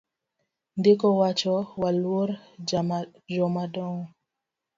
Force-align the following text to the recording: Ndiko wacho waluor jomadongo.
Ndiko 0.79 1.07
wacho 1.19 1.51
waluor 1.81 2.29
jomadongo. 3.29 4.07